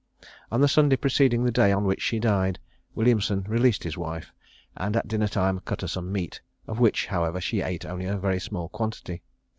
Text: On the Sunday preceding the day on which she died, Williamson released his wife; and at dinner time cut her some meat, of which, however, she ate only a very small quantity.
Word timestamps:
On 0.51 0.61
the 0.61 0.67
Sunday 0.67 0.95
preceding 0.95 1.43
the 1.43 1.51
day 1.51 1.71
on 1.71 1.83
which 1.85 2.01
she 2.01 2.17
died, 2.17 2.57
Williamson 2.95 3.43
released 3.47 3.83
his 3.83 3.99
wife; 3.99 4.33
and 4.75 4.95
at 4.97 5.07
dinner 5.07 5.27
time 5.27 5.59
cut 5.59 5.81
her 5.81 5.87
some 5.87 6.11
meat, 6.11 6.41
of 6.65 6.79
which, 6.79 7.05
however, 7.05 7.39
she 7.39 7.61
ate 7.61 7.85
only 7.85 8.05
a 8.05 8.17
very 8.17 8.39
small 8.39 8.67
quantity. 8.67 9.21